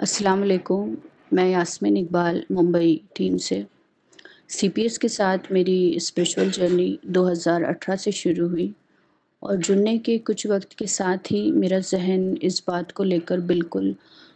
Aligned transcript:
السلام 0.00 0.42
علیکم، 0.42 0.94
میں 1.32 1.48
یاسمین 1.48 1.96
اقبال، 1.96 2.40
ممبئی 2.50 2.98
ٹیم 3.14 3.38
سے۔ 3.38 3.62
سی 4.48 4.68
پی 4.68 4.82
ایس 4.82 4.98
کے 4.98 5.08
ساتھ 5.08 5.52
میری 5.52 5.92
اسپریچول 5.96 6.48
جرنی 6.52 6.96
دو 7.02 7.32
ہزار 7.32 7.62
اٹھارہ 7.62 7.96
سے 7.96 8.10
شروع 8.10 8.48
ہوئی 8.48 8.72
اور 9.38 9.56
جڑنے 9.64 9.98
کے 9.98 10.18
کچھ 10.18 10.46
وقت 10.46 10.74
کے 10.74 10.86
ساتھ 10.86 11.32
ہی 11.32 11.52
میرا 11.52 11.78
ذہن 11.78 12.34
اس 12.40 12.62
بات 12.66 12.92
کو 12.92 13.04
لے 13.04 13.18
کر 13.18 13.38
بالکل 13.38 13.92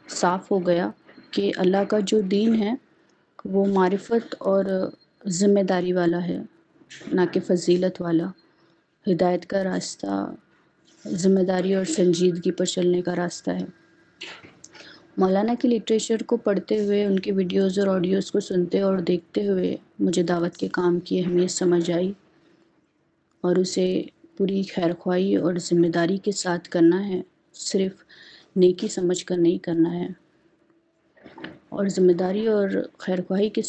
صاف 0.09 0.51
ہو 0.51 0.67
گیا 0.67 0.91
کہ 1.31 1.53
اللہ 1.57 1.85
کا 1.89 1.99
جو 1.99 2.21
دین 2.21 2.55
ہے 2.63 2.75
وہ 3.45 3.67
معرفت 3.67 4.35
اور 4.39 4.65
ذمہ 5.27 5.63
داری 5.63 5.93
والا 5.93 6.25
ہے، 6.29 6.39
نہ 7.13 7.21
کہ 7.33 7.41
فضیلت 7.41 8.03
والا۔ 8.03 8.27
ہدایت 9.07 9.47
کا 9.47 9.65
راستہ، 9.65 10.35
ذمہ 11.09 11.41
داری 11.41 11.75
اور 11.75 11.85
سنجیدگی 11.85 12.51
پر 12.51 12.65
چلنے 12.65 13.03
کا 13.03 13.17
راستہ 13.17 13.51
ہے۔ 13.51 13.85
مولانا 15.17 15.55
کی 15.55 15.69
لٹریچر 15.69 16.23
کو 16.27 16.37
پڑھتے 16.39 16.79
ہوئے، 16.81 17.05
ان 17.05 17.19
کی 17.19 17.33
ویڈیوز 17.33 17.79
اور 17.79 17.87
آڈیوز 17.89 18.31
کو 18.31 18.41
سنتے 18.41 18.81
اور 18.81 18.99
دیکھتے 19.03 19.47
ہوئے 19.49 19.75
مجھے 19.99 20.23
دعوت 20.23 20.57
کے 20.57 20.69
کام 20.73 20.99
کی 21.01 21.19
اہمیت 21.21 21.51
سمجھ 21.51 21.91
آئی 21.91 22.13
اور 23.45 23.57
اسے 23.57 23.87
پوری 24.37 24.63
خیر 24.65 24.93
خواہی 24.99 25.35
اور 25.37 25.55
ذمہ 25.63 25.89
داری 25.89 26.17
کے 26.19 26.33
ساتھ 26.35 26.69
کرنا 26.69 27.07
ہے۔ 27.09 27.21
صرف 27.65 28.05
نیکی 28.57 28.89
سمجھ 28.89 29.25
کر 29.27 29.37
نہیں 29.37 29.59
کرنا 29.59 29.93
ہے۔ 29.95 30.07
اور 31.69 31.87
ذمہ 31.89 32.13
داری 32.13 32.47
اور 32.49 32.69
خیر 32.99 33.19
خواہی 33.29 33.49
کے 33.51 33.63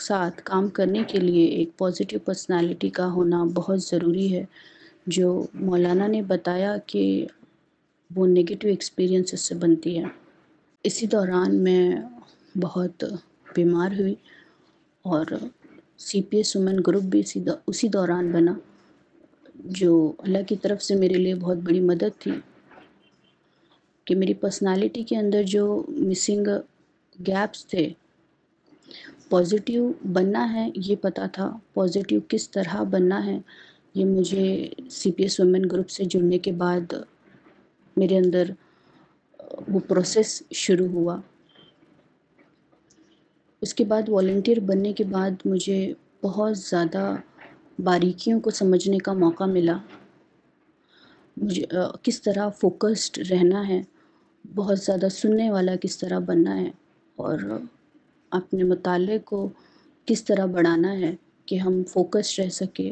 ساتھ 0.00 0.40
کام 0.44 0.68
کرنے 0.68 1.02
کے 1.08 1.18
لیے 1.18 1.44
ایک 1.48 1.76
پازیٹیو 1.78 2.18
پرسنالٹی 2.24 2.88
کا 2.90 3.06
ہونا 3.12 3.44
بہت 3.54 3.82
ضروری 3.82 4.32
ہے۔ 4.34 4.44
جو 5.06 5.28
مولانا 5.62 6.06
نے 6.06 6.22
بتایا 6.22 6.76
کہ 6.86 7.02
وہ 8.10 8.26
نگیٹو 8.26 8.68
ایکسپیرئنس 8.68 9.40
سے 9.40 9.54
بنتی 9.54 9.98
ہے۔ 9.98 10.04
اسی 10.84 11.06
دوران 11.06 11.54
میں 11.62 11.82
بہت 12.54 13.04
بیمار 13.56 13.92
ہوئی 13.98 14.14
اور 15.04 15.26
C 16.00 16.20
P 16.22 16.36
S 16.36 16.54
women 16.56 16.76
group 16.86 17.02
بھی 17.12 17.20
اسی 17.20 17.38
اسی 17.66 17.88
دوران 17.88 18.30
بنا، 18.32 18.54
جو 19.76 19.90
اللہ 20.18 20.42
کی 20.48 20.56
طرف 20.62 20.82
سے 20.82 20.94
میرے 20.94 21.14
لیے 21.16 21.34
بہت 21.36 21.58
بڑی 21.66 21.80
مدد 21.82 22.20
تھی 22.20 22.32
کہ 24.06 24.14
میری 24.16 24.34
پرسنالٹی 24.36 25.02
کے 25.04 25.16
اندر 25.16 25.42
جو 25.46 25.64
مسنگ 26.00 26.46
گیپس 27.18 27.66
تھے 27.66 27.88
پازیٹیو 29.30 29.82
بننا 30.12 30.52
ہے 30.52 30.66
یہ 30.76 30.96
پتہ 31.00 31.26
تھا 31.32 31.46
پازیٹیو 31.74 32.20
کس 32.28 32.48
طرح 32.50 32.82
بننا 32.90 33.24
ہے، 33.26 33.38
یہ 33.94 34.04
مجھے 34.06 34.44
C 34.90 35.12
P 35.12 35.22
S 35.22 35.38
women 35.40 35.62
group 35.72 35.90
سے 35.90 36.04
جڑنے 36.06 36.38
کے 36.38 36.52
بعد 36.54 36.92
میرے 37.96 38.16
اندر 38.18 38.50
وہ 39.68 39.80
پروسیس 39.88 40.42
شروع 40.54 40.88
ہوا۔ 40.88 41.16
اس 43.62 43.74
کے 43.74 43.84
بعد 43.84 44.08
والنٹیئر 44.08 44.60
بننے 44.60 44.92
کے 44.92 45.04
بعد 45.04 45.30
مجھے 45.44 45.92
بہت 46.22 46.58
زیادہ 46.58 47.14
باریکیوں 47.78 48.40
کو 48.40 48.50
سمجھنے 48.50 48.98
کا 48.98 49.12
موقع 49.12 49.44
ملا۔ 49.44 49.76
مجھے 51.36 51.64
کس 52.02 52.20
طرح 52.22 52.48
فوکسڈ 52.50 53.18
رہنا 53.30 53.66
ہے، 53.68 53.80
بہت 54.54 54.78
زیادہ 54.78 55.08
سننے 55.12 55.50
والا 55.50 55.76
کس 55.76 55.98
طرح 55.98 56.18
بننا 56.18 56.60
ہے، 56.60 56.70
اور 57.16 57.38
اپنے 58.32 58.64
مطالعے 58.64 59.18
کو 59.18 59.48
کس 60.06 60.24
طرح 60.24 60.46
بڑھانا 60.46 60.92
ہے 60.98 61.14
کہ 61.46 61.56
ہم 61.56 61.82
فوکس 61.84 62.38
رہ 62.40 62.48
سکے، 62.48 62.90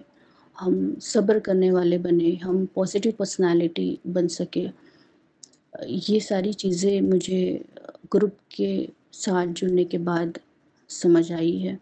ہم 0.56 0.74
صبر 1.02 1.38
کرنے 1.38 1.70
والے 1.70 1.98
بنے، 1.98 2.34
ہم 2.44 2.64
پازیٹیو 2.74 3.12
پرسنالٹی 3.12 3.94
بن 4.04 4.28
سکے۔ 4.28 4.66
یہ 5.82 6.20
ساری 6.20 6.52
چیزیں 6.52 7.00
مجھے 7.00 7.58
گروپ 8.14 8.48
کے 8.48 8.86
ساتھ 9.12 9.48
جڑنے 9.54 9.84
کے 9.84 9.98
بعد 9.98 10.38
سمجھ 10.88 11.32
آئی 11.32 11.68
ہے۔ 11.68 11.76